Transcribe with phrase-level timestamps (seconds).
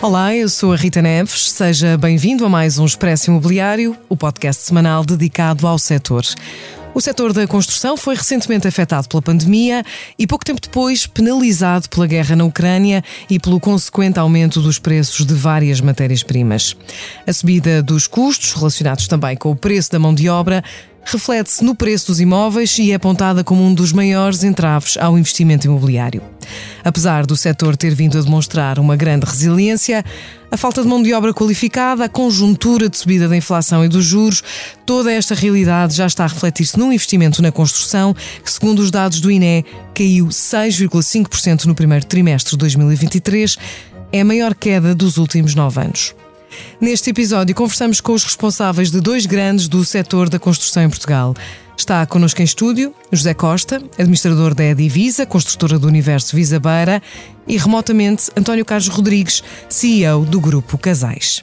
[0.00, 1.50] Olá, eu sou a Rita Neves.
[1.50, 6.24] Seja bem-vindo a mais um Expresso Imobiliário, o podcast semanal dedicado ao setor.
[6.94, 9.82] O setor da construção foi recentemente afetado pela pandemia
[10.18, 15.24] e pouco tempo depois penalizado pela guerra na Ucrânia e pelo consequente aumento dos preços
[15.24, 16.76] de várias matérias-primas.
[17.26, 20.62] A subida dos custos, relacionados também com o preço da mão de obra,
[21.04, 25.66] reflete-se no preço dos imóveis e é apontada como um dos maiores entraves ao investimento
[25.66, 26.22] imobiliário.
[26.84, 30.04] Apesar do setor ter vindo a demonstrar uma grande resiliência,
[30.50, 34.04] a falta de mão de obra qualificada, a conjuntura de subida da inflação e dos
[34.04, 34.42] juros,
[34.84, 39.20] toda esta realidade já está a refletir-se num investimento na construção que, segundo os dados
[39.20, 43.56] do INE, caiu 6,5% no primeiro trimestre de 2023,
[44.12, 46.14] é a maior queda dos últimos nove anos.
[46.80, 51.34] Neste episódio, conversamos com os responsáveis de dois grandes do setor da construção em Portugal.
[51.76, 57.02] Está connosco em estúdio José Costa, administrador da Edivisa, construtora do Universo Visa Beira,
[57.46, 61.42] e remotamente António Carlos Rodrigues, CEO do Grupo Casais.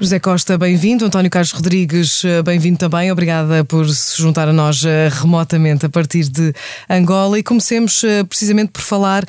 [0.00, 1.04] José Costa, bem-vindo.
[1.04, 3.10] António Carlos Rodrigues, eh, bem-vindo também.
[3.10, 6.54] Obrigada por se juntar a nós eh, remotamente a partir de
[6.88, 7.36] Angola.
[7.36, 9.24] E comecemos eh, precisamente por falar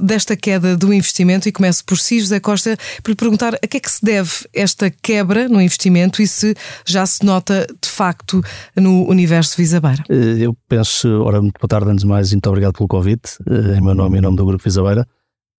[0.00, 1.46] desta queda do investimento.
[1.46, 4.30] E começo por si, José Costa, por lhe perguntar a que é que se deve
[4.54, 6.54] esta quebra no investimento e se
[6.86, 8.42] já se nota de facto
[8.74, 10.02] no universo Visabeira.
[10.08, 13.36] Eu penso, ora, muito boa tarde, antes de mais, muito obrigado pelo convite,
[13.76, 15.06] em meu nome e em nome do Grupo Visabeira.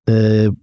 [0.07, 0.55] Uh,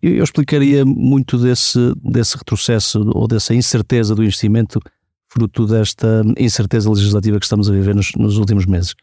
[0.00, 4.80] eu explicaria muito desse, desse retrocesso ou dessa incerteza do investimento,
[5.28, 8.94] fruto desta incerteza legislativa que estamos a viver nos, nos últimos meses,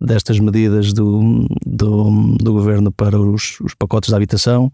[0.00, 4.70] destas medidas do, do, do governo para os, os, pacotes de habitação,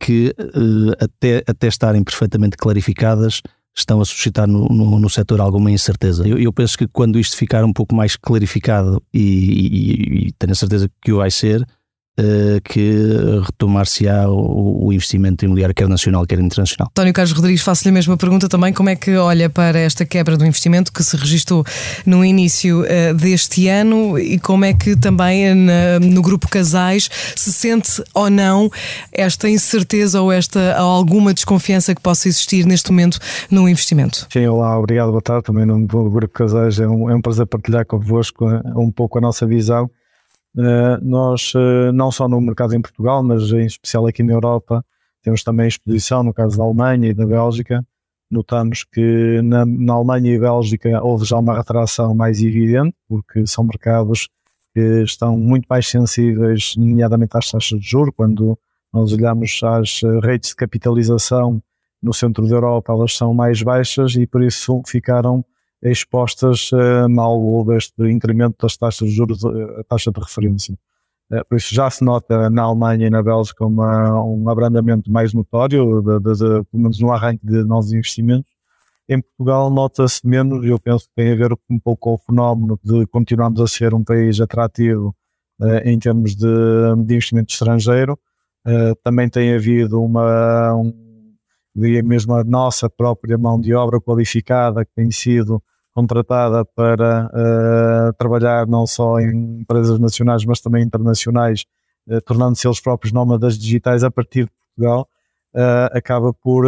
[0.00, 3.42] que uh, até, até estarem perfeitamente clarificadas,
[3.76, 6.26] estão a suscitar no, no, no setor alguma incerteza.
[6.26, 10.52] Eu, eu, penso que quando isto ficar um pouco mais clarificado, e, e, e tenho
[10.52, 11.66] a certeza que o vai ser, eh,
[12.64, 16.88] que retomar-se-á o, investimento imobiliário, quer nacional, quer internacional.
[16.90, 18.72] António Carlos Rodrigues, faço-lhe a mesma pergunta também.
[18.72, 21.64] Como é que olha para esta quebra do investimento que se registrou
[22.06, 27.52] no início uh, deste ano e como é que também na, no grupo Casais se
[27.52, 28.70] sente ou não
[29.12, 33.18] esta incerteza ou esta ou alguma desconfiança que possa existir neste momento
[33.50, 34.26] no investimento?
[34.32, 35.44] Sim, olá, obrigado, boa tarde.
[35.44, 39.20] Também no grupo Casais é um, é um prazer partilhar convosco eh, um pouco a
[39.20, 40.05] nossa visão eh,
[41.02, 44.84] nós, eh, não só no mercado em Portugal, mas em especial aqui na Europa,
[45.22, 47.84] temos também exposição no caso da Alemanha e da Bélgica.
[48.30, 53.64] Notamos que na, na Alemanha e Bélgica houve já uma retração mais evidente, porque são
[53.64, 54.28] mercados
[54.72, 58.14] que estão muito mais sensíveis, nomeadamente às taxas de juros.
[58.16, 58.58] Quando
[58.92, 61.62] nós olhamos às rates de capitalização
[62.02, 65.44] no centro da Europa, elas são mais baixas e por isso ficaram
[65.82, 70.78] expostas uh, mal houve este incremento das taxas de juros, eh, a taxa de referência.
[71.30, 75.32] Uh, por isso já se nota na Alemanha e na Bélgica uma, um abrandamento mais
[75.34, 78.50] notório, de, de, de, pelo menos no arranque de novos investimentos.
[79.08, 82.18] Em Portugal nota-se menos, e eu penso que tem a ver um pouco com o
[82.18, 85.14] fenómeno de continuarmos a ser um país atrativo
[85.84, 86.46] em termos de,
[87.04, 88.18] de investimento estrangeiro.
[89.04, 91.05] também tem havido uma, um,
[91.76, 95.62] diria mesmo a nossa própria mão de obra qualificada que tem sido
[95.94, 101.64] contratada para uh, trabalhar não só em empresas nacionais, mas também internacionais,
[102.08, 105.08] uh, tornando-se eles próprios nómadas digitais a partir de Portugal,
[105.54, 106.64] uh, acaba por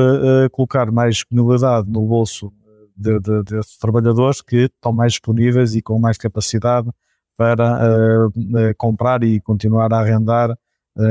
[0.52, 2.52] colocar mais disponibilidade no bolso
[2.96, 6.88] de, de, desses trabalhadores que estão mais disponíveis e com mais capacidade
[7.36, 8.28] para
[8.76, 10.58] comprar e continuar a arrendar,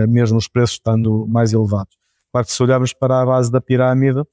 [0.09, 1.96] mesmo os preços estando mais elevados.
[2.45, 4.23] Se olharmos para a base da pirâmide,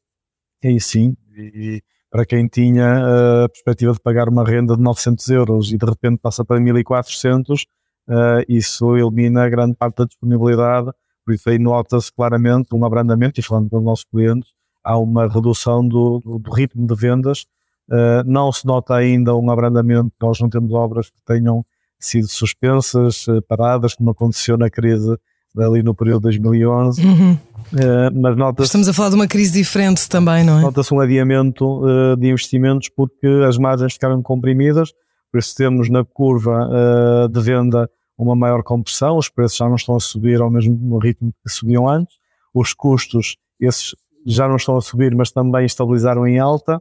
[0.63, 5.73] aí sim, e, para quem tinha a perspectiva de pagar uma renda de 900 euros
[5.73, 10.93] e de repente passa para 1400, uh, isso elimina grande parte da disponibilidade,
[11.25, 14.51] por isso aí nota-se claramente um abrandamento, e falando com os nossos clientes,
[14.85, 17.47] há uma redução do, do ritmo de vendas,
[17.91, 21.67] uh, não se nota ainda um abrandamento, nós não temos obras que tenham
[21.99, 25.17] sido suspensas, paradas, como aconteceu na crise
[25.63, 27.07] ali no período de 2011.
[27.07, 27.33] Uhum.
[27.33, 30.63] Uh, mas nota Estamos a falar de uma crise diferente também, não é?
[30.63, 34.93] Nota-se um adiamento uh, de investimentos porque as margens ficaram comprimidas,
[35.33, 39.77] por isso temos na curva uh, de venda uma maior compressão, os preços já não
[39.77, 42.17] estão a subir ao mesmo ritmo que subiam antes,
[42.53, 43.95] os custos, esses
[44.27, 46.81] já não estão a subir, mas também estabilizaram em alta,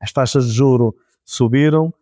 [0.00, 0.94] as taxas de juro
[1.24, 1.92] subiram,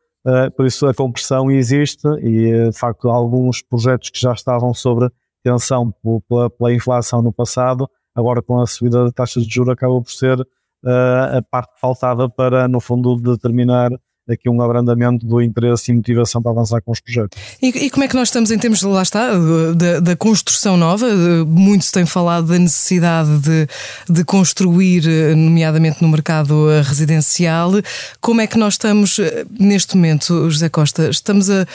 [0.56, 5.11] por isso a compressão existe e de facto alguns projetos que já estavam sobre
[5.43, 5.93] tensão
[6.29, 10.11] pela, pela inflação no passado, agora com a subida da taxa de juros acaba por
[10.11, 13.91] ser uh, a parte que faltava para no fundo determinar
[14.32, 17.38] aqui um abrandamento do interesse e motivação para avançar com os projetos.
[17.61, 19.31] E, e como é que nós estamos em termos, de, lá está,
[20.03, 21.06] da, construção nova?
[21.47, 23.69] Muito se tem falado da necessidade de,
[24.09, 25.05] de construir,
[25.37, 27.73] nomeadamente no mercado residencial.
[28.21, 29.19] Como é que nós estamos
[29.59, 31.09] neste momento, José Costa?
[31.09, 31.67] Estamos a.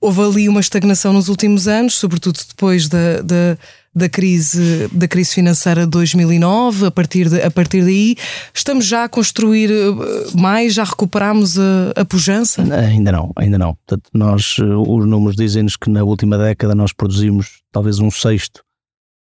[0.00, 3.56] Houve ali uma estagnação nos últimos anos, sobretudo depois da, da
[3.94, 8.16] da crise, da crise financeira de 2009, a partir, de, a partir daí,
[8.54, 12.62] estamos já a construir eh, mais, já recuperamos a, a pujança?
[12.74, 13.74] Ainda não, ainda não.
[13.74, 18.64] Portanto, nós, eh, os números dizem-nos que na última década nós produzimos talvez um sexto,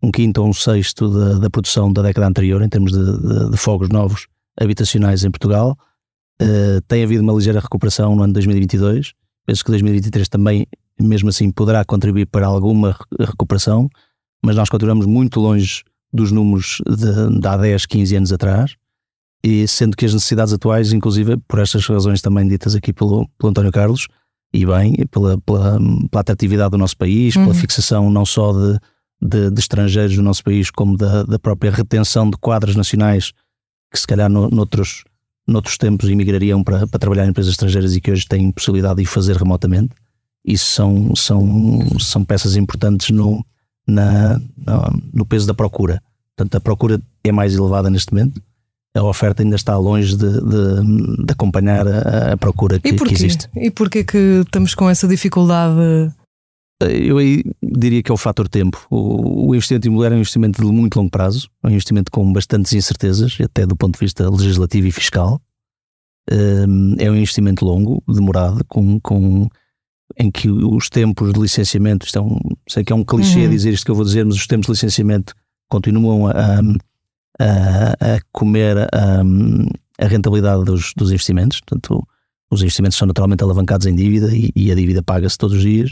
[0.00, 3.50] um quinto ou um sexto da, da produção da década anterior, em termos de, de,
[3.50, 4.28] de fogos novos
[4.58, 5.76] habitacionais em Portugal.
[6.40, 9.12] Uh, tem havido uma ligeira recuperação no ano 2022.
[9.44, 10.66] Penso que 2023 também,
[10.98, 13.90] mesmo assim, poderá contribuir para alguma recuperação
[14.44, 15.82] mas nós continuamos muito longe
[16.12, 18.76] dos números de, de há 10, 15 anos atrás,
[19.42, 23.50] e sendo que as necessidades atuais, inclusive por estas razões também ditas aqui pelo, pelo
[23.50, 24.06] António Carlos,
[24.52, 25.78] e bem, pela, pela,
[26.10, 27.44] pela atratividade do nosso país, uhum.
[27.44, 28.78] pela fixação não só de,
[29.22, 33.32] de, de, estrangeiros do nosso país, como da, da própria retenção de quadros nacionais
[33.92, 35.04] que se calhar no, noutros,
[35.46, 39.06] noutros tempos emigrariam para, para trabalhar em empresas estrangeiras e que hoje têm possibilidade de
[39.06, 39.94] fazer remotamente.
[40.44, 43.44] Isso são, são, são peças importantes no,
[43.86, 44.40] na,
[45.12, 46.02] no peso da procura.
[46.36, 48.42] Portanto, a procura é mais elevada neste momento.
[48.94, 53.48] A oferta ainda está longe de, de, de acompanhar a, a procura que, que, existe.
[53.54, 56.12] E porquê que estamos com essa dificuldade?
[56.82, 58.84] Eu aí diria que é o fator tempo.
[58.90, 62.32] O, o investimento imobiliário é um investimento de muito longo prazo, é um investimento com
[62.32, 65.40] bastantes incertezas, até do ponto de vista legislativo e fiscal.
[66.30, 69.48] Hum, é um investimento longo, demorado, com, com
[70.18, 73.50] em que os tempos de licenciamento, um, sei que é um clichê uhum.
[73.50, 75.34] dizer isto que eu vou dizer, mas os tempos de licenciamento
[75.68, 76.32] continuam a,
[77.38, 79.22] a, a comer a,
[79.98, 81.60] a rentabilidade dos, dos, investimentos.
[81.60, 82.06] Portanto,
[82.50, 85.90] os investimentos são naturalmente alavancados em dívida e, e a dívida paga-se todos os dias.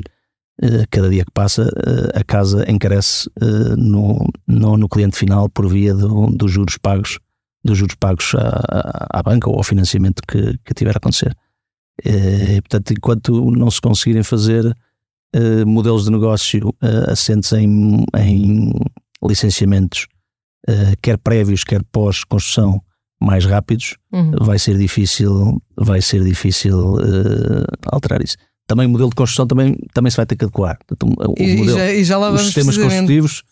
[0.61, 5.49] Uh, cada dia que passa, uh, a casa encarece uh, no, no, no, cliente final
[5.49, 7.21] por via do, dos juros pagos,
[7.63, 11.33] dos juros pagos à, à banca ou ao financiamento que, que tiver a acontecer.
[12.05, 18.05] Eh, e, portanto, enquanto não se conseguirem fazer uh, modelos de negócio uh, assentes em,
[18.17, 18.73] em
[19.23, 20.07] licenciamentos,
[20.69, 22.81] uh, quer prévios, quer pós-construção,
[23.21, 24.31] mais rápidos, uhum.
[24.41, 26.99] vai ser difícil, vai ser difícil
[27.91, 28.37] alterar isso.
[28.65, 30.79] Também o modelo de construção também, também se vai ter que adequar.
[30.87, 33.43] Portanto, o, e, modelo, já, e já lá vamos os sistemas construtivos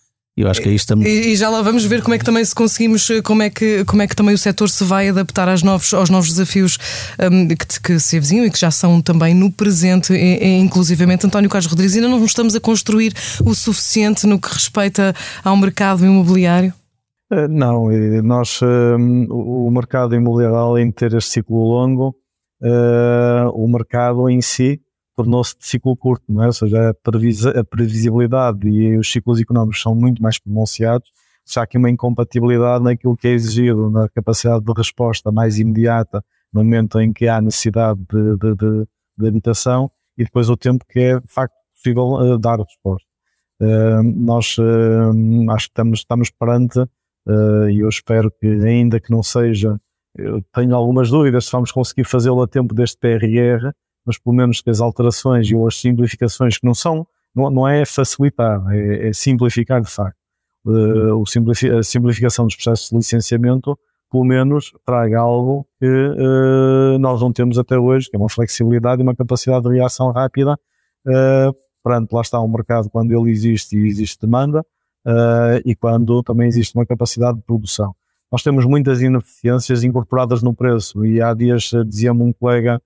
[0.43, 1.07] eu acho que aí estamos.
[1.07, 3.85] E, e, já lá vamos ver como é que também se conseguimos, como é que,
[3.87, 6.79] como é que também o setor se vai adaptar aos novos, aos novos desafios
[7.33, 11.27] um, que, que, se avizinham e que já são também no presente, e, e, inclusivamente.
[11.27, 16.05] António Carlos Rodrigues, ainda não estamos a construir o suficiente no que respeita ao mercado
[16.05, 16.73] imobiliário?
[17.33, 17.89] Eh, não,
[18.23, 22.15] nós, hum, o mercado imobiliário, além de ter este ciclo longo,
[22.63, 24.81] uh, o mercado em si
[25.17, 26.47] tornou-se de ciclo curto, não é?
[26.47, 31.11] ou seja, a, previsibilidade e os ciclos económicos são muito mais pronunciados,
[31.49, 36.63] já que uma incompatibilidade naquilo que é exigido, na capacidade de resposta mais imediata no
[36.63, 41.01] momento em que há necessidade de, de, de, de habitação e depois o tempo que
[41.01, 43.07] é de facto possível uh, dar resposta.
[43.61, 46.81] Uh, nós uh, acho que estamos, estamos perante,
[47.73, 49.81] e eu espero que ainda que não seja,
[50.15, 53.73] eu tenho algumas dúvidas se vamos conseguir fazê-lo a tempo deste TRR,
[54.07, 58.63] mas pelo menos as alterações e as simplificações que não são, não, não é facilitar,
[58.71, 60.17] é, é simplificar de facto.
[60.65, 61.23] Uh,
[61.79, 63.79] a simplificação dos processos de licenciamento,
[64.11, 69.01] pelo menos, traga algo que uh, nós não temos até hoje, que é uma flexibilidade
[69.01, 70.55] e uma capacidade de reação rápida
[71.07, 74.65] uh, perante, lá está, um mercado quando ele existe e existe demanda
[75.07, 77.95] uh, e quando também existe uma capacidade de produção.
[78.31, 82.81] Nós temos muitas ineficiências incorporadas no preço e há dias dizia-me um colega eh,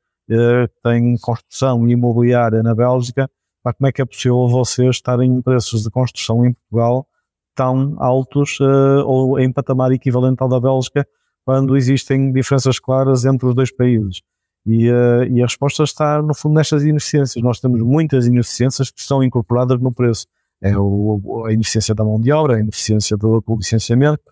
[0.83, 3.31] tem construção imobiliária na Bélgica,
[3.63, 7.07] pá, como é que é possível vocês estarem em preços de construção em Portugal
[7.55, 11.07] tão altos uh, ou em patamar equivalente ao da Bélgica,
[11.45, 14.23] quando existem diferenças claras entre os dois países?
[14.65, 17.43] E, uh, e, a resposta está, no fundo, nestas ineficiências.
[17.43, 20.27] Nós temos muitas ineficiências que estão incorporadas no preço.
[20.63, 24.23] é o, a ineficiência da mão de obra, a ineficiência do, do licenciamento.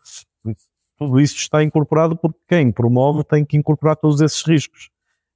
[0.99, 4.91] Tudo isso está incorporado porque quem promove tem que incorporar todos esses riscos.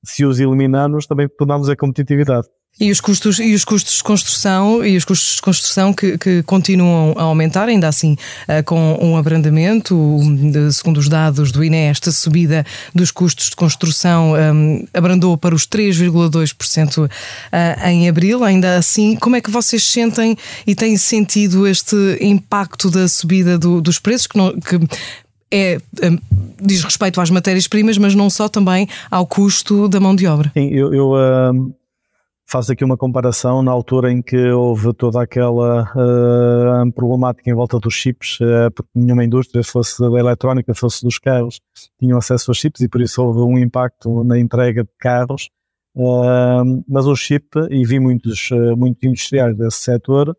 [0.04, 2.49] Se os eliminarmos, também tornamos a competitividade.
[2.80, 6.42] E os custos, e os custos de construção e os custos de construção que, que
[6.42, 8.16] continuam a aumentar, ainda assim
[8.49, 9.94] uh, com um abrandamento,
[10.73, 15.66] segundo os dados do INE, esta subida dos custos de construção um, abrandou para os
[15.66, 17.09] 3,2% uh,
[17.87, 18.42] em abril.
[18.42, 20.35] Ainda assim, como é que vocês sentem
[20.66, 24.80] e têm sentido este impacto da subida do, dos preços que, não, que
[25.52, 26.18] é, um,
[26.61, 30.50] diz respeito às matérias-primas, mas não só também ao custo da mão de obra?
[30.54, 31.73] Sim, eu, eu uh
[32.52, 37.80] faço aqui uma comparação na altura em que houve toda aquela uh, problemática em volta
[37.80, 41.62] dos chips, uh, porque nenhuma indústria, fosse da eletrónica, fosse dos carros,
[41.99, 45.49] tinham acesso aos chips e por isso houve um impacto na entrega de carros.
[46.88, 50.35] Mas o chip, e vi muitos, muitos industriais desse setor,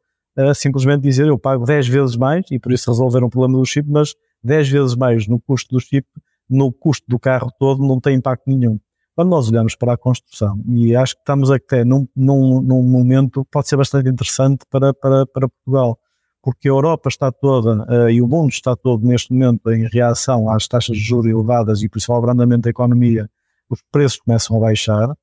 [0.55, 3.87] simplesmente dizer eu pago 10 vezes mais, e por isso resolveram o problema do chip,
[3.87, 6.07] mas 10 vezes mais no custo do chip,
[6.49, 8.79] no custo do carro todo, não tem impacto nenhum.
[9.15, 13.45] Quando nós olhamos para a construção, e acho que estamos até num, num, num momento
[13.45, 15.99] que pode ser bastante interessante para, para, para Portugal,
[16.41, 20.49] porque a Europa está toda uh, e o mundo está todo neste momento em reação
[20.49, 23.29] às taxas de juros elevadas e por isso ao abrandamento da economia,
[23.69, 25.15] os preços começam a baixar,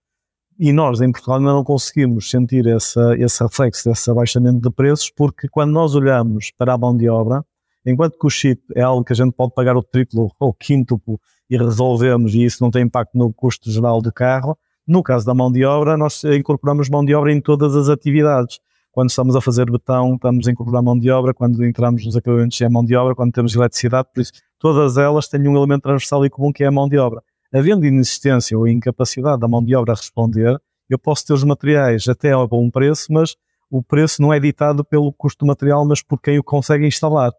[0.59, 5.11] e nós em Portugal ainda não conseguimos sentir essa, esse reflexo desse abaixamento de preços,
[5.11, 7.45] porque quando nós olhamos para a mão de obra,
[7.85, 11.21] enquanto que o chip é algo que a gente pode pagar o triplo ou quíntuplo
[11.49, 14.57] e resolvemos e isso não tem impacto no custo geral do carro.
[14.87, 18.59] No caso da mão de obra, nós incorporamos mão de obra em todas as atividades.
[18.93, 21.33] Quando estamos a fazer betão, estamos a incorporar mão de obra.
[21.33, 23.15] Quando entramos nos acabamentos, é mão de obra.
[23.15, 26.67] Quando temos eletricidade, por isso, todas elas têm um elemento transversal e comum que é
[26.67, 27.23] a mão de obra.
[27.53, 32.09] Havendo inexistência ou incapacidade da mão de obra a responder, eu posso ter os materiais
[32.09, 33.37] até a bom preço, mas
[33.71, 37.33] o preço não é ditado pelo custo do material, mas por quem o consegue instalar.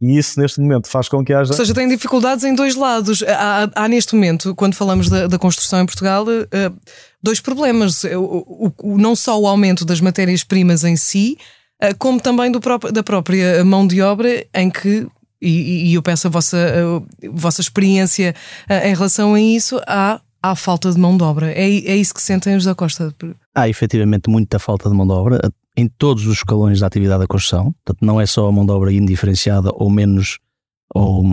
[0.00, 1.52] E isso, neste momento, faz com que haja.
[1.52, 3.22] Ou seja, tem dificuldades em dois lados.
[3.22, 6.76] Há, há neste momento, quando falamos da, da construção em Portugal, uh,
[7.22, 8.04] dois problemas.
[8.04, 11.36] O, o, não só o aumento das matérias-primas em si,
[11.98, 12.60] como também do
[12.92, 15.06] da própria mão de obra, em que.
[15.42, 18.34] E, e eu peço a vossa, a vossa experiência
[18.84, 21.52] em relação a isso, há há falta de mão de obra.
[21.52, 23.14] É, é isso que sentem os da Costa?
[23.54, 25.40] Há efetivamente muita falta de mão de obra
[25.76, 27.72] em todos os escalões da atividade da construção.
[27.84, 30.38] Portanto, não é só a mão de obra indiferenciada ou menos,
[30.94, 31.24] ou,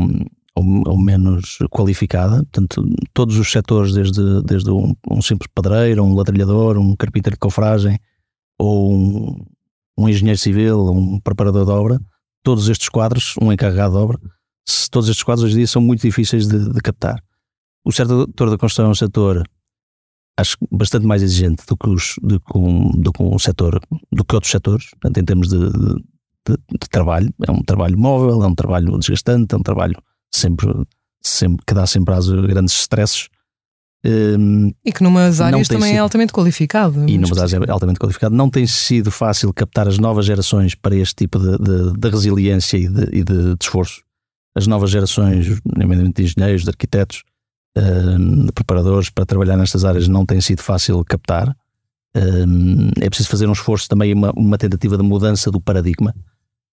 [0.55, 2.37] ou, ou menos qualificada.
[2.37, 7.39] Portanto, todos os setores, desde, desde um, um, simples padreiro, um ladrilhador, um carpinteiro de
[7.39, 7.99] cofragem
[8.59, 9.45] ou um,
[9.97, 11.99] um engenheiro civil, um preparador de obra,
[12.43, 14.19] todos estes quadros, um encarregado de obra,
[14.91, 17.21] todos estes quadros hoje em dia são muito difíceis de, de captar.
[17.83, 19.43] O setor da construção é um setor
[20.37, 24.23] acho bastante mais exigente do que, os, do que, um, do que um setor, do
[24.23, 27.33] que outros setores, portanto, em termos de, de, de, trabalho.
[27.45, 29.95] É um trabalho móvel, é um trabalho desgastante, é um trabalho
[30.31, 30.67] sempre,
[31.21, 33.27] sempre que dá sempre às grandes stresses.
[34.05, 37.09] Um, e que numas áreas também é sido, é altamente qualificado.
[37.09, 38.35] E numas áreas é altamente qualificado.
[38.35, 42.77] Não tem sido fácil captar as novas gerações para este tipo de, de, de resiliência
[42.77, 44.03] e, de, e de, esforço.
[44.55, 47.23] As novas gerações, nomeadamente de engenheiros, de arquitetos,
[48.45, 51.55] de preparadores para trabalhar nestas áreas não tem sido fácil captar.
[53.01, 56.13] é preciso fazer um esforço também, uma, uma tentativa de mudança do paradigma.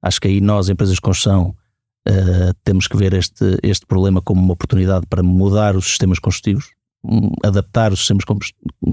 [0.03, 1.55] Acho que aí nós, empresas de construção,
[2.09, 6.67] uh, temos que ver este, este problema como uma oportunidade para mudar os sistemas construtivos,
[7.03, 8.25] um, adaptar os sistemas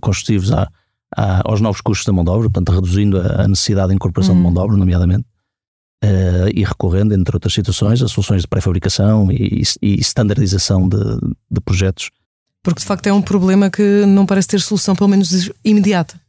[0.01, 0.69] construtivos a,
[1.15, 4.35] a, aos novos custos da mão de obra, portanto, reduzindo a, a necessidade de incorporação
[4.35, 5.25] de mão de obra, nomeadamente
[6.03, 10.97] uh, e recorrendo, entre outras situações, a soluções de pré-fabricação e, e, standardização de,
[11.49, 12.09] de projetos.
[12.63, 16.19] Porque de facto é um problema que não parece ter solução, pelo menos imediata.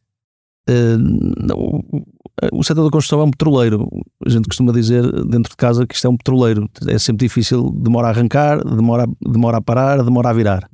[0.68, 2.14] Uh,
[2.52, 3.88] o setor da construção é um petroleiro.
[4.24, 6.68] A gente costuma dizer dentro de casa que isto é um petroleiro.
[6.88, 10.70] É sempre difícil, demora a arrancar, demora, demora a parar, demora a virar.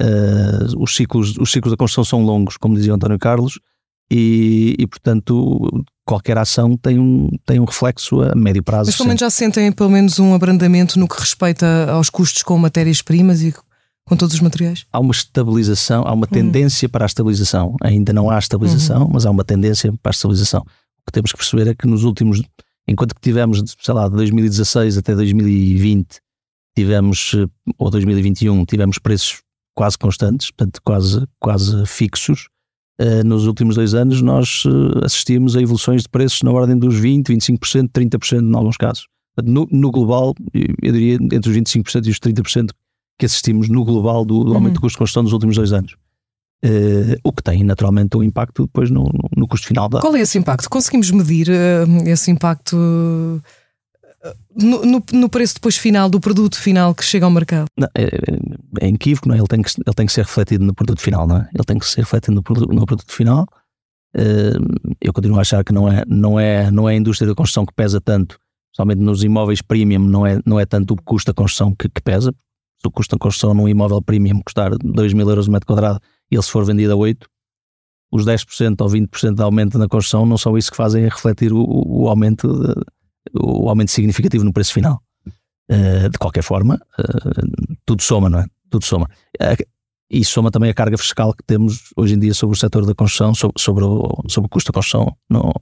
[0.00, 3.58] Uh, os, ciclos, os ciclos da construção são longos, como dizia António Carlos,
[4.16, 8.88] e, e, portanto qualquer ação tem um, tem um reflexo a médio prazo.
[8.88, 12.56] Mas pelo menos já sentem pelo menos um abrandamento no que respeita aos custos com
[12.56, 13.52] matérias-primas e
[14.06, 14.84] com todos os materiais?
[14.92, 16.30] Há uma estabilização, há uma hum.
[16.30, 16.90] tendência hum.
[16.90, 17.74] para a estabilização.
[17.82, 19.10] Ainda não há estabilização, uhum.
[19.12, 20.60] mas há uma tendência para a estabilização.
[20.60, 22.40] O que temos que perceber é que nos últimos,
[22.86, 26.20] enquanto que tivemos, sei lá, de 2016 até 2020,
[26.76, 27.34] tivemos,
[27.78, 29.42] ou 2021, tivemos preços
[29.74, 32.48] quase constantes, portanto quase, quase fixos,
[33.24, 37.24] nos últimos dois anos nós uh, assistimos a evoluções de preços na ordem dos 20%,
[37.24, 39.08] 25%, 30% em alguns casos.
[39.42, 42.70] No, no, global, eu diria entre os 25% e os 30%
[43.18, 44.74] que assistimos no global do, do aumento uhum.
[44.74, 45.96] do custo de construção nos últimos dois anos.
[46.64, 50.00] Uh, o que tem naturalmente um impacto depois no, no, custo final da.
[50.00, 50.70] Qual é esse impacto?
[50.70, 53.42] Conseguimos medir uh, esse impacto
[54.54, 57.66] no, no, no, preço depois final do produto final que chega ao mercado?
[57.76, 58.08] Não, é,
[58.80, 59.38] é inequívoco, não é?
[59.38, 61.48] Ele tem, que, ele tem que ser refletido no produto final, não é?
[61.54, 63.46] Ele tem que ser refletido no produto, no produto final.
[65.00, 67.66] eu continuo a achar que não é, não, é, não é a indústria da construção
[67.66, 68.38] que pesa tanto,
[68.74, 72.00] somente nos imóveis premium, não é, não é tanto o custo da construção que, que
[72.00, 72.34] pesa.
[72.80, 76.00] Se o custo da construção num imóvel premium custar 2 mil euros o metro quadrado
[76.30, 77.28] ele se for vendido a 8,
[78.12, 81.64] os 10% ou 20% de aumento na construção não são isso que fazem refletir o,
[81.64, 82.74] o aumento, de,
[83.32, 85.00] o aumento significativo no preço final.
[85.70, 88.46] Uh, de qualquer forma, uh, tudo soma, não é?
[88.68, 89.08] Tudo soma.
[89.40, 89.64] Uh,
[90.10, 92.94] e soma também a carga fiscal que temos hoje em dia sobre o setor da
[92.94, 95.52] construção, sobre, sobre, o, sobre o custo da construção no,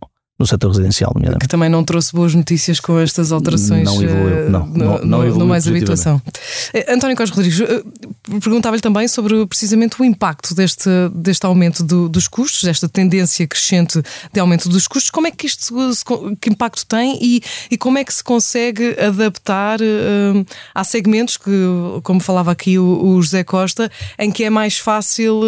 [0.42, 1.14] no setor residencial.
[1.40, 3.84] Que também não trouxe boas notícias com estas alterações.
[3.84, 4.66] Não evoluiu, não.
[4.66, 6.20] No, não, não evoluiu no mais habituação.
[6.74, 7.82] Eh, António Costa Rodrigues, eh,
[8.40, 14.02] perguntava-lhe também sobre precisamente o impacto deste, deste aumento do, dos custos, desta tendência crescente
[14.32, 15.10] de aumento dos custos.
[15.10, 15.72] Como é que isto
[16.40, 19.78] que impacto tem e, e como é que se consegue adaptar
[20.74, 21.50] a segmentos que,
[22.02, 25.40] como falava aqui o, o José Costa, em que é mais fácil.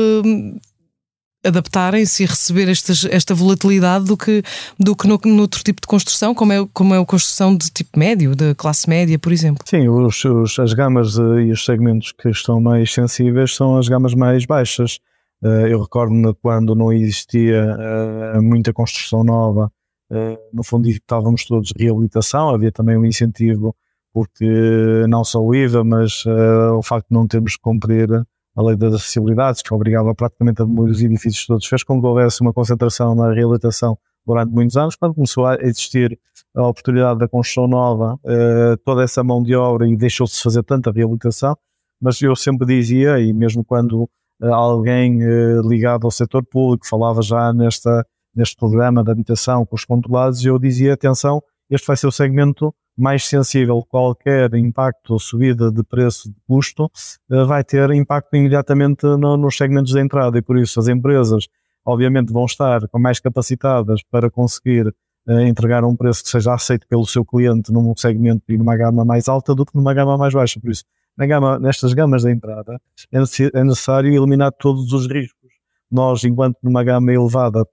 [1.44, 4.42] Adaptarem-se e receber esta volatilidade do que,
[4.78, 7.70] do que no, no, outro tipo de construção, como é, como é a construção de
[7.70, 9.64] tipo médio, de classe média, por exemplo.
[9.66, 14.14] Sim, os, os, as gamas e os segmentos que estão mais sensíveis são as gamas
[14.14, 14.98] mais baixas.
[15.42, 19.70] Uh, eu recordo-me quando não existia uh, muita construção nova,
[20.10, 23.76] uh, no fundo estávamos todos de reabilitação, havia também um incentivo
[24.10, 24.46] porque
[25.08, 28.08] não só o IVA, mas o facto de não termos que cumprir
[28.56, 32.06] a lei das acessibilidades, que obrigava praticamente a demolir os edifícios todos, fez com que
[32.06, 34.96] houvesse uma concentração na reabilitação durante muitos anos.
[34.96, 36.18] Quando começou a existir
[36.54, 40.90] a oportunidade da construção nova, eh, toda essa mão de obra e deixou-se fazer tanta
[40.92, 41.56] reabilitação,
[42.00, 44.08] mas eu sempre dizia, e mesmo quando
[44.40, 49.74] eh, alguém eh, ligado ao setor público falava já nesta, neste programa de habitação com
[49.74, 55.18] os controlados, eu dizia, atenção, este vai ser o segmento mais sensível qualquer impacto ou
[55.18, 56.90] subida de preço de custo
[57.30, 61.46] eh, vai ter impacto imediatamente no, nos segmentos de entrada e por isso as empresas
[61.84, 64.88] obviamente vão estar mais capacitadas para conseguir
[65.28, 69.04] uh, entregar um preço que seja aceito pelo seu cliente num segmento e numa gama
[69.04, 70.58] mais alta do que numa gama mais baixa.
[70.60, 70.84] Por isso,
[71.16, 72.80] na gama, nestas gamas de entrada
[73.12, 75.50] é, é necessário eliminar todos os riscos.
[75.90, 77.66] Nós, enquanto numa gama elevada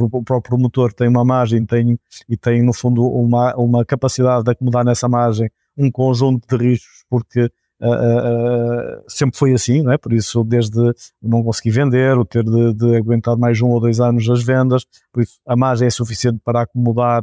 [0.00, 4.50] o próprio motor tem uma margem tem, e tem, no fundo, uma, uma capacidade de
[4.50, 9.98] acomodar nessa margem um conjunto de riscos, porque uh, uh, sempre foi assim, não é?
[9.98, 14.00] por isso, desde não conseguir vender, o ter de, de, aguentar mais um ou dois
[14.00, 17.22] anos as vendas, por isso a margem é suficiente para acomodar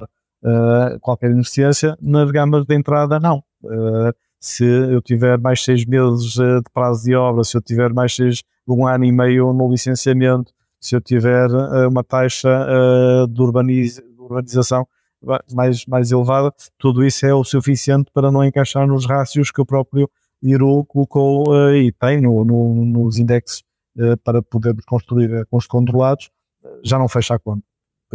[1.02, 1.98] qualquer ineficiência.
[2.00, 3.44] Nas gamas de entrada, não.
[4.40, 8.44] se eu tiver mais seis meses de prazo de obra, se eu tiver mais seis,
[8.68, 13.96] um ano e meio no licenciamento, se eu tiver uh, uma taxa uh, de, urbaniz,
[13.96, 14.88] de, urbanização
[15.54, 19.66] mais, mais elevada, tudo isso é o suficiente para não encaixar nos rácios que o
[19.66, 20.10] próprio
[20.42, 23.64] IRU colocou uh, e tem no, no, nos indexes
[24.26, 26.30] para podermos construir com os controlados,
[26.84, 27.64] já não fecha a conta.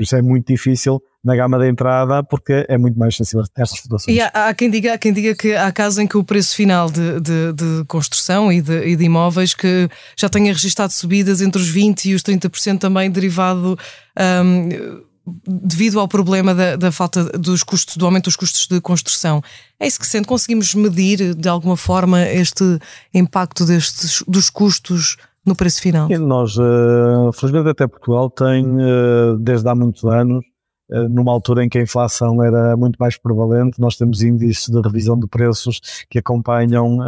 [0.01, 3.61] Por isso é muito difícil na gama de entrada porque é muito mais sensível a
[3.61, 4.17] estas situações.
[4.17, 6.57] E há, há, quem diga, há quem diga que há casos em que o preço
[6.57, 11.43] final de, de, de construção e de, e de, imóveis que já tenha registado subidas
[11.43, 13.79] entre os 20% e os 30% também derivado
[14.19, 15.03] um,
[15.47, 19.43] devido ao problema da, da, falta dos custos, do aumento dos custos de construção.
[19.79, 20.27] É isso que sente?
[20.27, 22.65] Conseguimos medir de alguma forma este
[23.13, 26.09] impacto destes, dos custos no preço final?
[26.19, 30.45] Nós, uh, felizmente até Portugal tem, uh, desde há muitos anos,
[30.91, 34.81] uh, numa altura em que a inflação era muito mais prevalente, nós temos índices de
[34.81, 36.99] revisão de preços que acompanham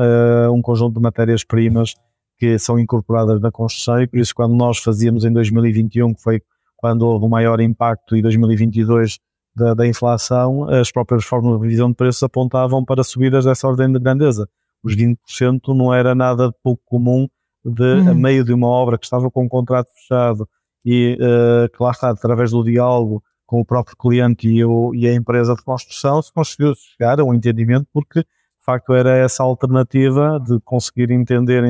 [0.52, 1.94] um conjunto de matérias-primas
[2.38, 6.42] que são incorporadas na construção e por isso quando nós fazíamos em 2021, que foi
[6.76, 9.20] quando houve o maior impacto, e 2022
[9.54, 13.92] da, da inflação, as próprias formas de revisão de preços apontavam para subidas dessa ordem
[13.92, 14.48] de grandeza.
[14.82, 17.28] Os 20% não era nada pouco comum
[17.64, 18.10] de uhum.
[18.10, 20.48] a meio de uma obra que estava com um contrato fechado
[20.84, 25.06] e uh, que lá está, através do diálogo com o próprio cliente e, o, e
[25.06, 29.42] a empresa de construção, se conseguiu chegar a um entendimento, porque de facto era essa
[29.42, 31.62] alternativa de conseguir entender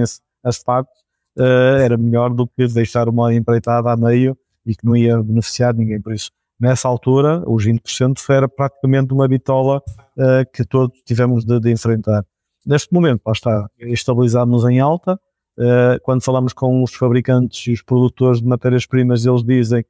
[0.44, 0.94] as partes,
[1.38, 5.74] uh, era melhor do que deixar uma empreitada a meio e que não ia beneficiar
[5.74, 6.00] ninguém.
[6.00, 9.83] Por isso, nessa altura, os 20% era praticamente uma bitola
[10.16, 12.24] uh, que todos tivemos de, de enfrentar.
[12.64, 15.18] Neste momento, lá está, estabilizámos em alta,
[15.59, 19.85] Uh, quando falamos com os fabricantes e os produtores de matérias-primas, eles dizem,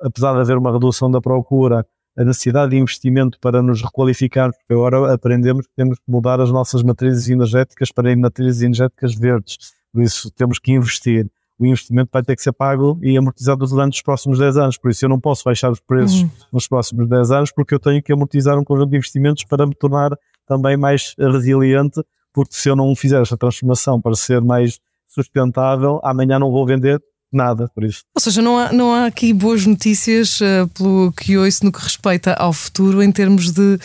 [0.00, 4.74] apesar de haver uma redução da procura, a necessidade de investimento para nos requalificarmos, porque
[4.74, 9.56] agora aprendemos que temos que mudar as nossas matrizes energéticas para matrizes energéticas verdes,
[9.92, 11.30] por isso temos que investir.
[11.58, 14.78] o investimento vai ter que ser pago e amortizado durante os próximos 10 anos.
[14.78, 16.30] Por isso eu não posso baixar os preços uhum.
[16.52, 19.74] nos próximos 10 anos porque eu tenho que amortizar um conjunto de investimentos para me
[19.74, 20.10] tornar
[20.46, 24.80] também mais resiliente, porque se eu não fizer esta transformação para ser mais
[25.14, 27.00] sustentável, amanhã não vou vender
[27.32, 28.02] nada por isso.
[28.14, 31.82] Ou seja, não há, não há aqui boas notícias uh, pelo que ouço no que
[31.82, 33.78] respeita ao futuro em termos de,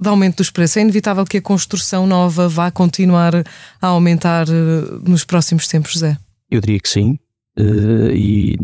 [0.00, 0.76] de aumento dos preços.
[0.76, 3.34] É inevitável que a construção nova vá continuar
[3.82, 6.16] a aumentar uh, nos próximos tempos, José?
[6.50, 7.18] Eu diria que sim.
[7.58, 8.56] Uh, e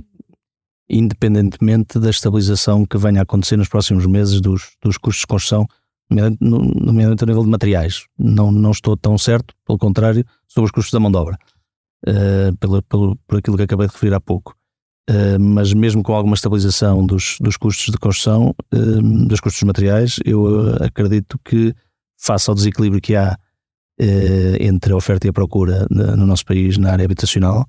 [0.89, 5.65] independentemente da estabilização que venha a acontecer nos próximos meses dos, dos custos de construção,
[6.41, 8.07] nomeadamente a nível de materiais.
[8.19, 11.39] Não, não estou tão certo, pelo contrário, sobre os custos da mão de obra
[12.07, 14.55] uh, pelo, pelo, por aquilo que acabei de referir há pouco.
[15.09, 20.19] Uh, mas mesmo com alguma estabilização dos, dos custos de construção, uh, dos custos materiais,
[20.25, 21.75] eu acredito que,
[22.19, 23.37] face ao desequilíbrio que há
[24.59, 27.69] entre a oferta e a procura no nosso país na área habitacional,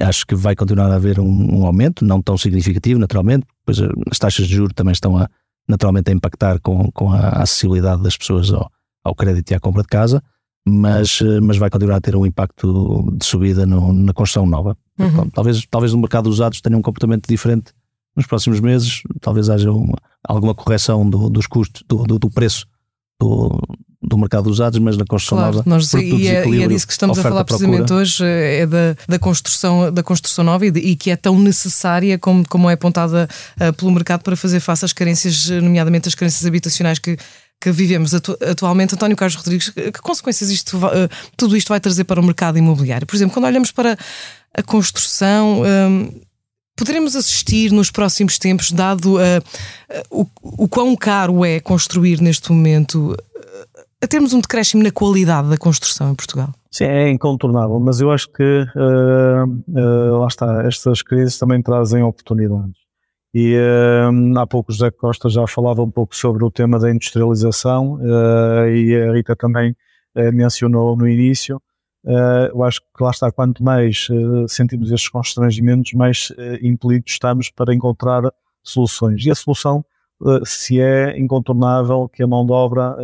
[0.00, 3.78] acho que vai continuar a haver um, um, aumento, não tão significativo, naturalmente, pois
[4.10, 5.28] as taxas de juros também estão a,
[5.68, 8.70] naturalmente a impactar com, com a acessibilidade das pessoas ao,
[9.04, 10.22] ao crédito e à compra de casa,
[10.66, 14.76] mas, eh, mas vai continuar a ter um impacto de subida no, na construção nova.
[14.98, 15.06] Uhum.
[15.06, 17.72] Então, talvez, talvez no mercado dos usados tenha um comportamento diferente
[18.16, 22.66] nos próximos meses, talvez haja uma, alguma correção do, dos custos, do, do, do preço
[23.20, 23.60] do,
[24.02, 25.70] do mercado dos usados, mas na construção claro, nova.
[25.70, 29.18] Nós, e, é, e é disso que estamos a falar precisamente hoje, é da, da,
[29.18, 33.28] construção, da construção nova e, de, e, que é tão necessária como, como é apontada
[33.60, 37.16] uh, pelo mercado para fazer face às carências, nomeadamente as carências habitacionais que
[37.60, 42.04] que vivemos atu atualmente, António Carlos Rodrigues, que consequências isto, uh, tudo isto vai trazer
[42.04, 43.06] para o mercado imobiliário?
[43.06, 43.96] Por exemplo, quando olhamos para
[44.54, 46.20] a construção, um,
[46.76, 52.52] poderemos assistir nos próximos tempos, dado uh, uh, o, o quão caro é construir neste
[52.52, 53.16] momento,
[54.02, 56.52] a termos um decréscimo na qualidade da construção em Portugal?
[56.70, 58.66] Sim, é incontornável, mas eu acho que
[59.66, 62.85] lá está, estas crises também trazem oportunidades.
[63.34, 67.94] E uh, há pouco José Costa já falava um pouco sobre o tema da industrialização
[67.94, 69.72] uh, e a Rita também
[70.16, 71.60] uh, mencionou no início.
[72.52, 74.06] eu acho que lá está, quanto mais
[74.48, 78.22] sentimos estes constrangimentos, mais impelidos estamos para encontrar
[78.62, 79.26] soluções.
[79.26, 79.84] E a solução,
[80.44, 82.96] se é incontornável que a mão de obra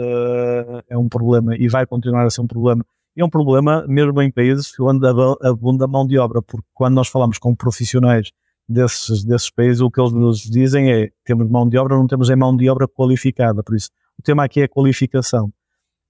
[0.89, 2.85] é um problema e vai continuar a ser um problema,
[3.17, 5.05] é um problema mesmo em países onde
[5.43, 8.31] abunda mão de obra, porque quando nós falamos com profissionais
[8.69, 12.31] desses, desses países, o que eles nos dizem é temos mão de obra, não temos
[12.31, 13.63] é mão de obra qualificada.
[13.63, 15.53] Por isso, o tema aqui é qualificação.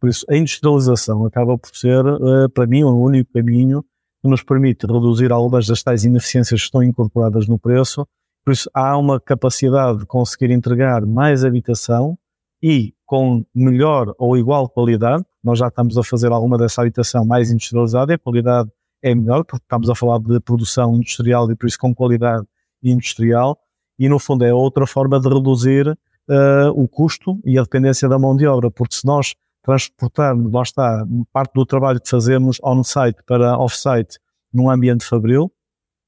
[0.01, 3.85] Por isso, a industrialização acaba por ser, uh, para mim, o único caminho
[4.21, 8.07] que nos permite reduzir algumas das tais ineficiências que estão incorporadas no preço.
[8.45, 12.19] Por isso, há uma capacidade de conseguir entregar mais habitação
[12.63, 15.25] e com melhor ou igual qualidade.
[15.43, 18.71] Nós já estamos a fazer alguma dessa habitação mais industrializada e a qualidade
[19.03, 22.47] é melhor, porque estamos a falar de produção industrial e por isso com qualidade
[22.83, 23.59] industrial,
[23.99, 28.19] e no fundo é outra forma de reduzir uh, o custo e a dependência da
[28.19, 33.23] mão de obra, porque se nós transportarmos, lá está, parte do trabalho que fazemos on-site
[33.27, 34.19] para off-site
[34.53, 35.53] num ambiente fabril,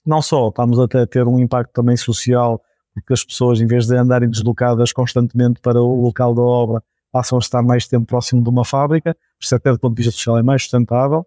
[0.04, 2.60] não só estamos até a ter um impacto também social,
[2.92, 7.38] porque as pessoas, em vez de andarem deslocadas constantemente para o local da obra, passam
[7.38, 10.36] a estar mais tempo próximo de uma fábrica, isso até do ponto de vista social
[10.36, 11.24] é mais sustentável,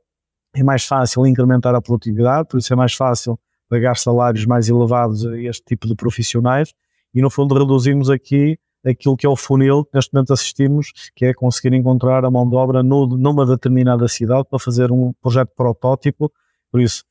[0.57, 3.39] é mais fácil incrementar a produtividade, por isso é mais fácil
[3.69, 6.73] pagar salários mais elevados a este tipo de profissionais
[7.13, 11.25] e, no fundo, reduzimos aqui aquilo que é o funil que neste momento assistimos, que
[11.25, 15.51] é conseguir encontrar a mão de obra no, numa determinada cidade para fazer um projeto
[15.55, 16.31] protótipo.
[16.71, 17.03] Por isso,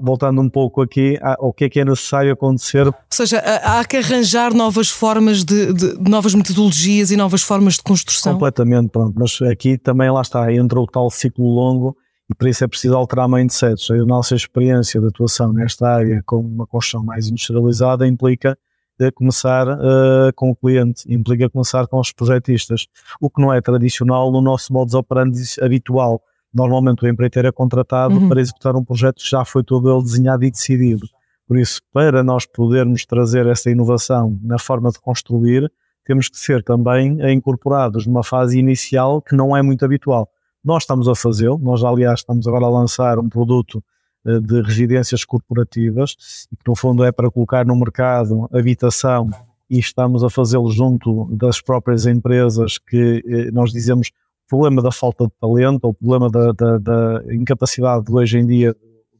[0.00, 2.86] voltando um pouco aqui ao que é que é necessário acontecer.
[2.86, 7.82] Ou seja, há que arranjar novas formas de, de, novas metodologias e novas formas de
[7.82, 8.34] construção.
[8.34, 9.14] Completamente, pronto.
[9.16, 11.96] Mas aqui também lá está, entra o tal ciclo longo
[12.30, 13.90] e para isso é preciso alterar mindsets.
[13.90, 18.56] A nossa experiência de atuação nesta área com uma construção mais industrializada implica
[18.98, 22.86] de começar uh, com o cliente, implica começar com os projetistas,
[23.20, 26.22] o que não é tradicional no nosso modus operandi habitual.
[26.52, 28.28] Normalmente o empreiteiro é contratado uhum.
[28.28, 31.06] para executar um projeto que já foi todo ele desenhado e decidido.
[31.46, 35.70] Por isso, para nós podermos trazer essa inovação na forma de construir,
[36.04, 40.28] temos que ser também incorporados numa fase inicial que não é muito habitual.
[40.64, 43.82] Nós estamos a fazê-lo, nós aliás estamos agora a lançar um produto
[44.26, 46.14] eh, de residências corporativas
[46.50, 49.30] que no fundo é para colocar no mercado habitação
[49.68, 54.90] e estamos a fazê-lo junto das próprias empresas que eh, nós dizemos o problema da
[54.90, 58.74] falta de talento o problema da, da, da incapacidade de hoje em dia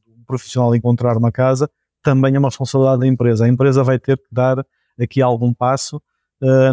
[0.09, 1.69] um profissional encontrar uma casa
[2.05, 3.47] também é uma responsabilidade da empresa.
[3.47, 4.65] A empresa vai ter que dar
[5.01, 6.01] aqui algum passo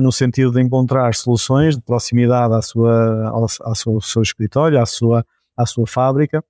[0.01, 4.81] no sentido de encontrar soluções de proximidade à sua, ao, ao, seu, ao seu escritório,
[4.81, 6.43] à sua, à sua fábrica,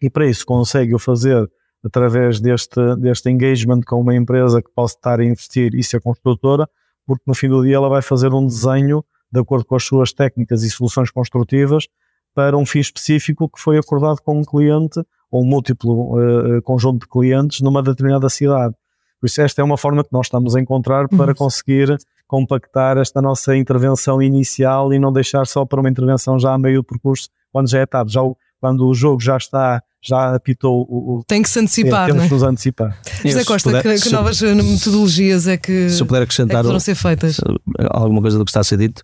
[0.00, 1.48] e para isso consegue o fazer
[1.84, 6.68] através deste, deste engagement com uma empresa que possa estar a investir e ser construtora,
[7.06, 10.12] porque no fim do dia ela vai fazer um desenho de acordo com as suas
[10.12, 11.86] técnicas e soluções construtivas
[12.34, 17.02] para um fim específico que foi acordado com um cliente ou um múltiplo uh, conjunto
[17.02, 18.74] de clientes numa determinada cidade.
[19.20, 21.34] Por isso, esta é uma forma que nós estamos a encontrar para uhum.
[21.34, 26.58] conseguir compactar esta nossa intervenção inicial e não deixar só para uma intervenção já a
[26.58, 30.34] meio do percurso, quando já é tarde, já o, quando o jogo já está já
[30.34, 31.18] apitou o.
[31.18, 32.04] o Tem que se antecipar.
[32.04, 32.28] É, temos é?
[32.28, 32.98] que nos antecipar.
[33.24, 36.80] José Costa, puder, que, que novas metodologias é que, se eu puder acrescentar, é que
[36.80, 37.40] ser feitas?
[37.90, 39.02] Alguma coisa do que está a ser dito.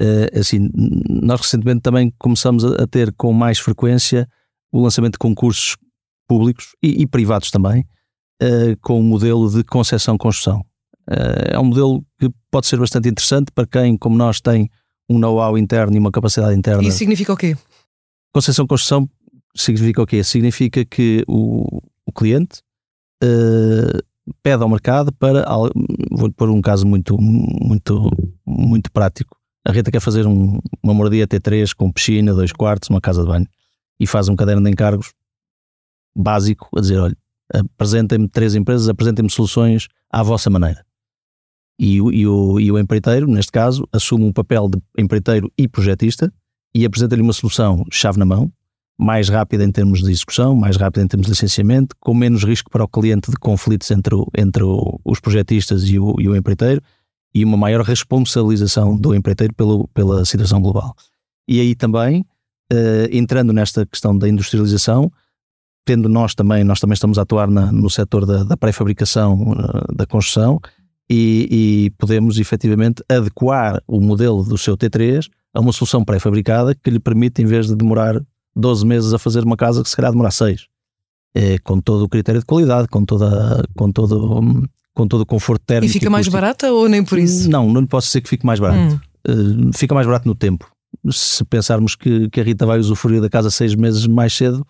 [0.00, 0.70] Uh, assim,
[1.08, 4.28] nós recentemente também começamos a, a, ter com mais frequência
[4.70, 5.76] o lançamento de concursos
[6.28, 7.84] públicos e, e privados também,
[8.42, 10.64] uh, com o um modelo de concessão-construção.
[11.08, 14.70] Uh, é um modelo que pode ser bastante interessante para quem, como nós, tem
[15.08, 16.82] um know-how interno e uma capacidade interna.
[16.82, 17.56] Isso significa o quê?
[18.32, 19.08] Concessão-construção
[19.56, 20.22] significa o quê?
[20.22, 22.60] Significa que o, o cliente
[23.24, 25.44] uh, pede ao mercado para.
[26.10, 28.10] Vou pôr um caso muito, muito,
[28.46, 29.36] muito prático.
[29.66, 33.28] A Rita quer fazer um, uma moradia T3 com piscina, dois quartos, uma casa de
[33.28, 33.46] banho
[34.00, 35.12] e faz um caderno de encargos
[36.16, 37.16] básico a dizer: olha,
[37.52, 40.84] apresentem-me três empresas, apresentem-me soluções à vossa maneira.
[41.78, 45.68] E o, e, o, e o empreiteiro, neste caso, assume um papel de empreiteiro e
[45.68, 46.32] projetista
[46.74, 48.52] e apresenta-lhe uma solução chave na mão,
[48.98, 52.68] mais rápida em termos de execução, mais rápida em termos de licenciamento, com menos risco
[52.68, 56.34] para o cliente de conflitos entre, o, entre o, os projetistas e o, e o
[56.34, 56.82] empreiteiro
[57.32, 60.96] e uma maior responsabilização do empreiteiro pelo, pela situação global.
[61.46, 62.22] E aí também,
[62.72, 65.12] uh, entrando nesta questão da industrialização,
[65.84, 69.94] tendo nós também, nós também estamos a atuar na, no setor da, da pré-fabricação uh,
[69.94, 70.60] da construção
[71.10, 71.48] e,
[71.86, 77.00] e, podemos efetivamente adequar o modelo do seu T3 a uma solução pré-fabricada que lhe
[77.00, 78.20] permite, em vez de demorar
[78.54, 80.66] 12 meses a fazer uma casa, que se calhar demora 6.
[81.34, 85.62] É, com todo o critério de qualidade, com, toda, com, todo, com todo o conforto
[85.64, 85.90] térmico.
[85.90, 87.48] E fica mais barata ou nem por isso?
[87.48, 89.00] Não, não lhe posso dizer que fique mais barato.
[89.26, 89.68] Hum.
[89.68, 90.70] Uh, fica mais barato no tempo.
[91.10, 94.66] Se pensarmos que, que a Rita vai usufruir da casa seis meses mais cedo,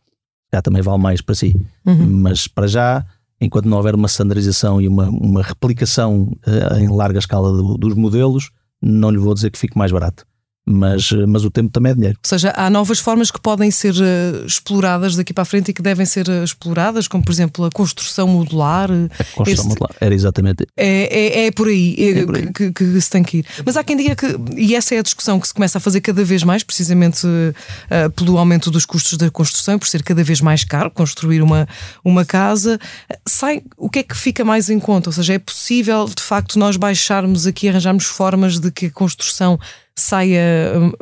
[0.52, 1.54] já também vale mais para si.
[1.86, 2.06] Uhum.
[2.22, 3.04] Mas para já,
[3.40, 7.94] enquanto não houver uma standardização e uma, uma replicação uh, em larga escala do, dos
[7.94, 10.27] modelos, não lhe vou dizer que fique mais barato
[10.68, 12.18] mas, mas o tempo também é dinheiro.
[12.22, 15.72] Ou seja, há novas formas que podem ser uh, exploradas daqui para a frente e
[15.72, 18.90] que devem ser uh, exploradas, como por exemplo a construção modular.
[18.90, 20.66] A construção esse, modular, era exatamente.
[20.76, 22.52] É, é, é por aí, é, é por aí.
[22.52, 23.46] Que, que, que, se tem que ir.
[23.64, 24.26] Mas há quem diga que,
[24.56, 28.10] e essa é a discussão que se começa a fazer cada vez mais, precisamente uh,
[28.14, 31.66] pelo aumento dos custos da construção, por ser cada vez mais caro construir uma,
[32.04, 32.78] uma casa,
[33.26, 35.08] sai, o que é que fica mais em conta?
[35.08, 39.58] Ou seja, é possível de facto nós baixarmos aqui, arranjarmos formas de que a construção
[40.00, 40.92] saia hum,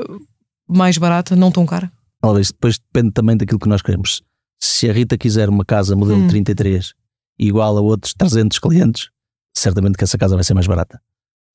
[0.68, 1.90] mais barata, não tão cara?
[2.20, 4.22] Talvez, depois depende também daquilo que nós queremos.
[4.60, 6.28] Se a Rita quiser uma casa modelo hum.
[6.28, 6.94] 33
[7.38, 9.10] igual a outros 300 clientes,
[9.54, 11.00] certamente que essa casa vai ser mais barata.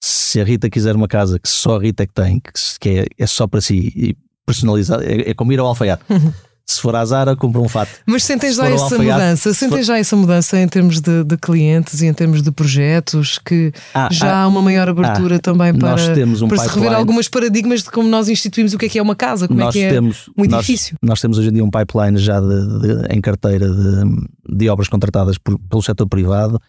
[0.04, 2.41] Se a Rita quiser uma casa que só a Rita é que tem,
[2.80, 6.04] que é, é só para si e personalizada, é, é como ir ao alfaiate.
[6.74, 7.92] se for à Zara, compra um fato.
[8.06, 9.84] Mas sentem já essa mudança, sentem for...
[9.84, 14.10] já essa mudança em termos de, de, clientes e em termos de projetos, que ah,
[14.12, 17.84] já ah, há uma maior abertura ah, também para, um para se rever algumas paradigmas
[17.84, 19.86] de como nós instituímos o que é que é uma casa, como nós é que
[19.86, 20.96] é temos, um edifício.
[21.02, 22.48] Nós, nós, temos hoje em dia um pipeline já de,
[22.80, 26.60] de, em carteira de, de obras contratadas por, pelo setor privado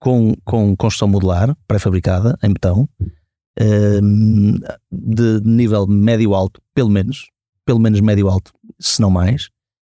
[0.00, 2.88] com, com construção modular, pré-fabricada, em betão,
[3.58, 4.56] ehm,
[4.90, 7.28] de nível médio-alto, pelo menos,
[7.68, 8.50] pelo menos médio-alto,
[8.80, 9.50] se não mais,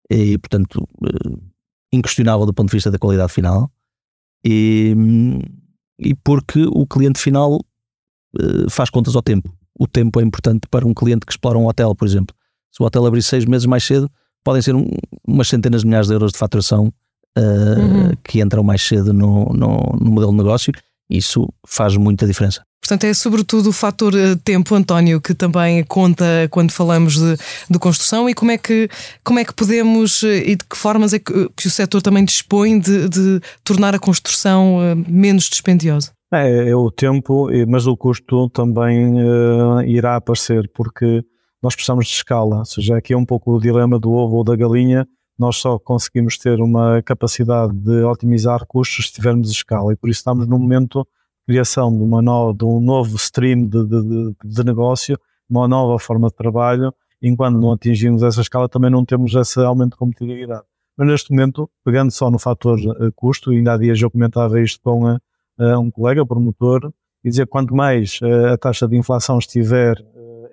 [0.09, 1.37] e portanto eh,
[1.93, 3.71] inquestionável do ponto de vista da qualidade final,
[4.43, 4.95] e,
[5.99, 7.63] e porque o cliente final
[8.39, 9.53] eh, faz contas ao tempo.
[9.79, 12.35] O tempo é importante para um cliente que explora um hotel, por exemplo.
[12.71, 14.09] Se o hotel abrir seis meses mais cedo,
[14.43, 14.89] podem ser um,
[15.27, 16.91] umas centenas de milhares de euros de faturação
[17.37, 18.11] uh, uhum.
[18.23, 20.73] que entram mais cedo no, no, no modelo de negócio.
[21.09, 22.61] Isso faz muita diferença.
[22.81, 27.37] Portanto, é sobretudo o fator eh, tempo, António, que também conta quando falamos de,
[27.69, 28.89] de construção e como é, que,
[29.23, 32.23] como é que podemos eh, e de que formas é que, que o setor também
[32.23, 36.11] dispõe de, de tornar a construção eh, menos dispendiosa.
[36.33, 41.23] É, é o tempo, mas o custo também uh, irá aparecer, porque
[41.61, 44.43] nós precisamos de escala, ou seja, aqui é um pouco o dilema do ovo ou
[44.43, 45.07] da galinha,
[45.39, 50.19] nós só conseguimos ter uma capacidade de otimizar custos se tivermos escala, e por isso
[50.19, 51.07] estamos num momento
[51.47, 55.17] criação de, uma nova, de um novo stream de, de, de, negócio,
[55.49, 59.93] uma nova forma de trabalho, enquanto não atingimos essa escala também não temos esse aumento
[59.93, 60.63] de competitividade.
[60.95, 64.79] Mas neste momento, pegando só no fator uh, custo, ainda há dias eu comentava isto
[64.83, 65.19] com uh,
[65.79, 66.91] um colega promotor,
[67.23, 68.19] e dizer quanto mais
[68.53, 69.97] a taxa de inflação estiver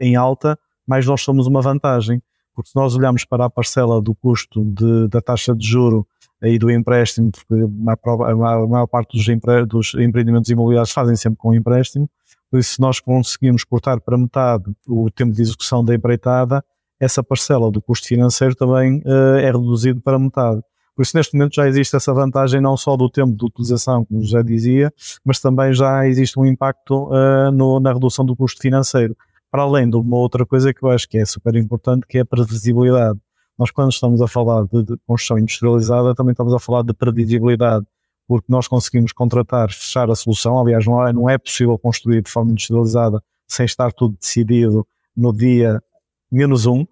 [0.01, 2.23] em alta, mais nós somos uma vantagem.
[2.57, 6.07] Porque se nós olharmos para a parcela do custo de, da taxa de juro
[6.43, 11.55] aí do empréstimo, porque a maior, parte dos, empre, dos empreendimentos imobiliários fazem sempre com
[11.55, 12.09] empréstimo,
[12.51, 16.65] por isso se nós conseguimos cortar para metade o tempo de execução da empreitada,
[16.99, 20.63] essa parcela do custo financeiro também uh, é reduzido para metade.
[20.95, 24.25] Por isso, neste momento já existe essa vantagem não só do tempo de utilização, como
[24.25, 24.91] já dizia,
[25.23, 29.15] mas também já existe um impacto uh, no, na redução do custo financeiro.
[29.57, 32.21] Para além de uma outra coisa que eu acho que é super importante, que é
[32.21, 33.19] a previsibilidade.
[33.59, 37.87] Nós, quando estamos a falar de, de construção industrializada, também estamos a falar de previsibilidade,
[38.29, 40.61] porque nós conseguimos contratar, fechar a solução.
[40.61, 45.33] Aliás, não é, não é possível construir de forma industrializada sem estar tudo decidido no
[45.33, 45.83] dia
[46.31, 46.87] menos um, uh,